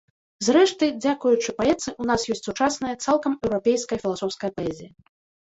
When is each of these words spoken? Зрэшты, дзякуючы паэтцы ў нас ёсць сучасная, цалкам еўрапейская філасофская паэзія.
Зрэшты, 0.45 0.87
дзякуючы 1.03 1.49
паэтцы 1.59 1.87
ў 1.91 2.03
нас 2.13 2.21
ёсць 2.35 2.47
сучасная, 2.49 2.95
цалкам 3.07 3.37
еўрапейская 3.49 4.01
філасофская 4.07 4.51
паэзія. 4.59 4.91